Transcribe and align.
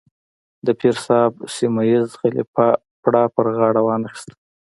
د 0.65 0.67
پیر 0.79 0.95
صاحب 1.05 1.33
سیمه 1.55 1.81
ییز 1.91 2.09
خلیفه 2.21 2.67
پړه 3.01 3.23
پر 3.35 3.45
غاړه 3.57 3.81
وانه 3.85 4.05
اخیسته. 4.09 4.33